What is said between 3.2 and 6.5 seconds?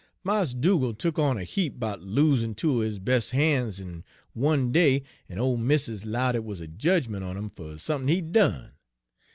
han's in one day, en ole missis lowed it